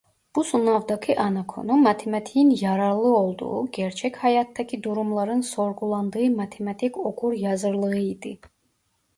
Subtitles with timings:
[0.35, 8.37] Bu sınavdaki ana konu matematiğin yararlı olduğu gerçek hayattaki durumların sorgulandığı matematik okur yazarlığıydı.